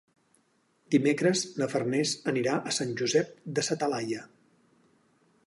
Dimecres 0.95 1.43
na 1.63 1.67
Farners 1.73 2.15
anirà 2.33 2.57
a 2.71 2.75
Sant 2.79 2.97
Josep 3.03 3.37
de 3.61 3.67
sa 3.69 3.79
Talaia. 3.85 4.27